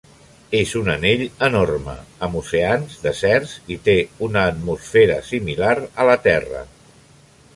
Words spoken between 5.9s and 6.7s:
a la Terra.